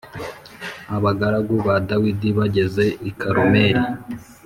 [0.95, 3.83] Abagaragu ba Dawidi bageza i Karumeli